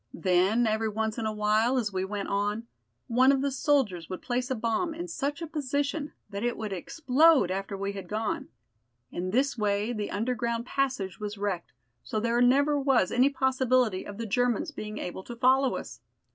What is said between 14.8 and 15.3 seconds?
able